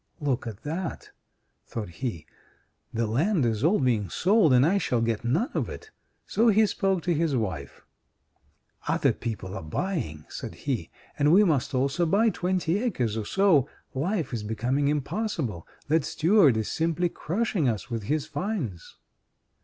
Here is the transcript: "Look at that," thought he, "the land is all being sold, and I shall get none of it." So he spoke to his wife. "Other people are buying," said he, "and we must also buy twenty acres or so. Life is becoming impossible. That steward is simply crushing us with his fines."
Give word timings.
"Look 0.19 0.47
at 0.47 0.63
that," 0.63 1.11
thought 1.67 1.89
he, 1.89 2.25
"the 2.91 3.05
land 3.05 3.45
is 3.45 3.63
all 3.63 3.77
being 3.79 4.09
sold, 4.09 4.51
and 4.51 4.65
I 4.65 4.79
shall 4.79 4.99
get 4.99 5.23
none 5.23 5.51
of 5.53 5.69
it." 5.69 5.91
So 6.25 6.47
he 6.47 6.65
spoke 6.65 7.03
to 7.03 7.13
his 7.13 7.35
wife. 7.35 7.81
"Other 8.87 9.13
people 9.13 9.53
are 9.53 9.61
buying," 9.61 10.25
said 10.27 10.55
he, 10.55 10.89
"and 11.19 11.31
we 11.31 11.43
must 11.43 11.75
also 11.75 12.07
buy 12.07 12.29
twenty 12.31 12.79
acres 12.79 13.15
or 13.15 13.25
so. 13.27 13.69
Life 13.93 14.33
is 14.33 14.41
becoming 14.41 14.87
impossible. 14.87 15.67
That 15.87 16.03
steward 16.03 16.57
is 16.57 16.67
simply 16.71 17.07
crushing 17.07 17.69
us 17.69 17.91
with 17.91 18.01
his 18.05 18.25
fines." 18.25 18.97